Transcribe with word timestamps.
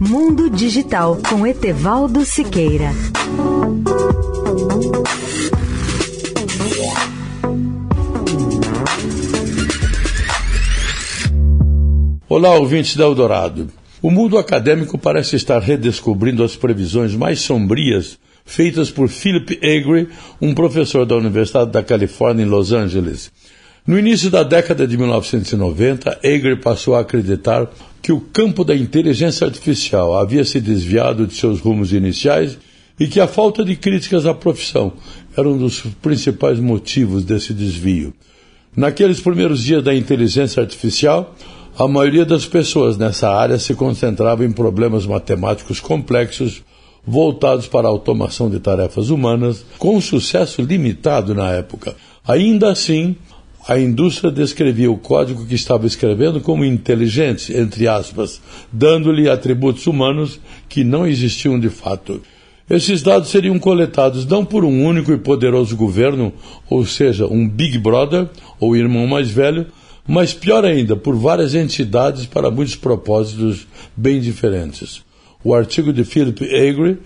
Mundo 0.00 0.48
Digital 0.48 1.18
com 1.28 1.44
Etevaldo 1.44 2.24
Siqueira. 2.24 2.92
Olá, 12.28 12.54
ouvintes 12.54 12.94
da 12.94 13.02
Eldorado. 13.02 13.68
O 14.00 14.08
mundo 14.08 14.38
acadêmico 14.38 14.96
parece 14.96 15.34
estar 15.34 15.58
redescobrindo 15.58 16.44
as 16.44 16.54
previsões 16.54 17.16
mais 17.16 17.40
sombrias 17.40 18.20
feitas 18.46 18.92
por 18.92 19.08
Philip 19.08 19.58
Agre, 19.64 20.08
um 20.40 20.54
professor 20.54 21.04
da 21.04 21.16
Universidade 21.16 21.72
da 21.72 21.82
Califórnia 21.82 22.44
em 22.44 22.48
Los 22.48 22.70
Angeles. 22.70 23.32
No 23.84 23.98
início 23.98 24.30
da 24.30 24.44
década 24.44 24.86
de 24.86 24.96
1990, 24.96 26.20
Agre 26.22 26.54
passou 26.54 26.94
a 26.94 27.00
acreditar 27.00 27.68
que 28.08 28.12
o 28.12 28.22
campo 28.22 28.64
da 28.64 28.74
inteligência 28.74 29.46
artificial 29.46 30.18
havia 30.18 30.42
se 30.42 30.62
desviado 30.62 31.26
de 31.26 31.34
seus 31.34 31.60
rumos 31.60 31.92
iniciais 31.92 32.56
e 32.98 33.06
que 33.06 33.20
a 33.20 33.26
falta 33.26 33.62
de 33.62 33.76
críticas 33.76 34.24
à 34.24 34.32
profissão 34.32 34.94
era 35.36 35.46
um 35.46 35.58
dos 35.58 35.82
principais 36.00 36.58
motivos 36.58 37.22
desse 37.22 37.52
desvio. 37.52 38.14
Naqueles 38.74 39.20
primeiros 39.20 39.62
dias 39.62 39.84
da 39.84 39.94
inteligência 39.94 40.62
artificial, 40.62 41.36
a 41.78 41.86
maioria 41.86 42.24
das 42.24 42.46
pessoas 42.46 42.96
nessa 42.96 43.28
área 43.28 43.58
se 43.58 43.74
concentrava 43.74 44.42
em 44.42 44.52
problemas 44.52 45.04
matemáticos 45.04 45.78
complexos 45.78 46.62
voltados 47.06 47.66
para 47.66 47.88
a 47.88 47.90
automação 47.90 48.48
de 48.48 48.58
tarefas 48.58 49.10
humanas, 49.10 49.66
com 49.78 50.00
sucesso 50.00 50.62
limitado 50.62 51.34
na 51.34 51.50
época. 51.50 51.94
Ainda 52.26 52.72
assim, 52.72 53.16
a 53.68 53.78
indústria 53.78 54.32
descrevia 54.32 54.90
o 54.90 54.96
código 54.96 55.44
que 55.44 55.54
estava 55.54 55.86
escrevendo 55.86 56.40
como 56.40 56.64
inteligente, 56.64 57.54
entre 57.54 57.86
aspas, 57.86 58.40
dando-lhe 58.72 59.28
atributos 59.28 59.86
humanos 59.86 60.40
que 60.70 60.82
não 60.82 61.06
existiam 61.06 61.60
de 61.60 61.68
fato. 61.68 62.22
Esses 62.70 63.02
dados 63.02 63.28
seriam 63.28 63.58
coletados 63.58 64.24
não 64.24 64.42
por 64.42 64.64
um 64.64 64.86
único 64.86 65.12
e 65.12 65.18
poderoso 65.18 65.76
governo, 65.76 66.32
ou 66.68 66.86
seja, 66.86 67.26
um 67.26 67.46
Big 67.46 67.76
Brother 67.78 68.26
ou 68.58 68.74
irmão 68.74 69.06
mais 69.06 69.30
velho, 69.30 69.66
mas 70.06 70.32
pior 70.32 70.64
ainda, 70.64 70.96
por 70.96 71.14
várias 71.14 71.54
entidades 71.54 72.24
para 72.24 72.50
muitos 72.50 72.74
propósitos 72.74 73.66
bem 73.94 74.18
diferentes. 74.18 75.02
O 75.44 75.54
artigo 75.54 75.92
de 75.92 76.04
Philip 76.04 76.42
Agre 76.42 76.98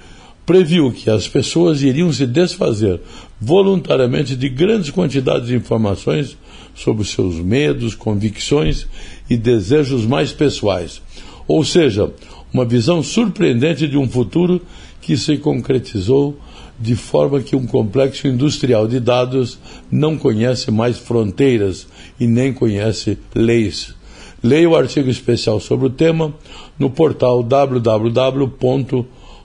previu 0.44 0.90
que 0.92 1.08
as 1.08 1.28
pessoas 1.28 1.82
iriam 1.82 2.12
se 2.12 2.26
desfazer 2.26 3.00
voluntariamente 3.40 4.36
de 4.36 4.48
grandes 4.48 4.90
quantidades 4.90 5.48
de 5.48 5.56
informações 5.56 6.36
sobre 6.74 7.04
seus 7.04 7.36
medos, 7.36 7.94
convicções 7.94 8.86
e 9.28 9.36
desejos 9.36 10.06
mais 10.06 10.32
pessoais. 10.32 11.00
Ou 11.46 11.64
seja, 11.64 12.12
uma 12.52 12.64
visão 12.64 13.02
surpreendente 13.02 13.86
de 13.88 13.96
um 13.96 14.08
futuro 14.08 14.60
que 15.00 15.16
se 15.16 15.36
concretizou 15.36 16.38
de 16.78 16.96
forma 16.96 17.40
que 17.40 17.54
um 17.54 17.66
complexo 17.66 18.26
industrial 18.26 18.88
de 18.88 18.98
dados 18.98 19.58
não 19.90 20.16
conhece 20.16 20.70
mais 20.70 20.98
fronteiras 20.98 21.86
e 22.18 22.26
nem 22.26 22.52
conhece 22.52 23.18
leis. 23.34 23.94
Leia 24.42 24.68
o 24.68 24.74
artigo 24.74 25.08
especial 25.08 25.60
sobre 25.60 25.86
o 25.86 25.90
tema 25.90 26.34
no 26.78 26.90
portal 26.90 27.42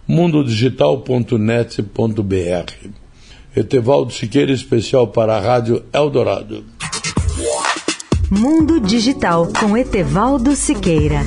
mundodigital.net.br. 0.07 2.89
Etevaldo 3.55 4.11
Siqueira, 4.11 4.51
especial 4.51 5.07
para 5.07 5.37
a 5.37 5.39
Rádio 5.39 5.83
Eldorado. 5.91 6.63
Mundo 8.29 8.79
Digital 8.79 9.47
com 9.59 9.75
Etevaldo 9.75 10.55
Siqueira. 10.55 11.21